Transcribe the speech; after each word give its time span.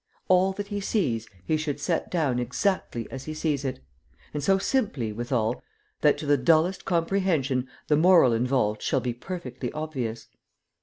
All 0.29 0.51
that 0.53 0.69
he 0.69 0.81
sees 0.81 1.27
he 1.45 1.57
should 1.57 1.79
set 1.79 2.09
down 2.09 2.39
exactly 2.39 3.07
as 3.11 3.25
he 3.25 3.35
sees 3.35 3.63
it, 3.63 3.81
and 4.33 4.41
so 4.43 4.57
simply, 4.57 5.13
withal, 5.13 5.61
that 6.01 6.17
to 6.17 6.25
the 6.25 6.37
dullest 6.37 6.85
comprehension 6.85 7.67
the 7.87 7.95
moral 7.95 8.33
involved 8.33 8.81
shall 8.81 8.99
be 9.01 9.13
perfectly 9.13 9.71
obvious. 9.73 10.27